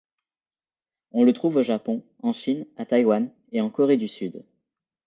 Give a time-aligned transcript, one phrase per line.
[1.11, 4.43] On le trouve au Japon, en Chine, à Taïwan et en Corée du Sud.